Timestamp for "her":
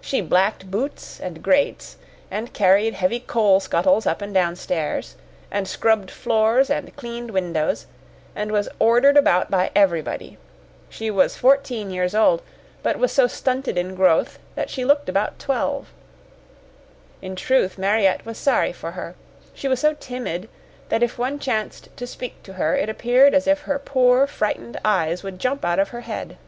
18.92-19.14, 22.54-22.74, 23.64-23.78, 25.90-26.00